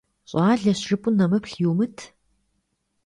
ЩӀалэщ 0.29 0.79
жыпӀэу 0.87 1.15
нэмыплъ 1.17 1.55
йумыт. 1.61 1.97